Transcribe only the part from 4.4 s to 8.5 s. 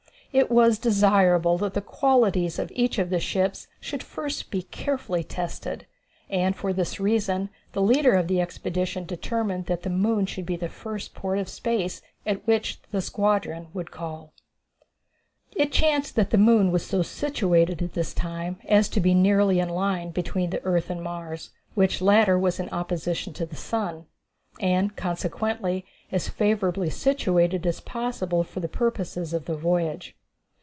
be carefully tested, and for this reason the leader of the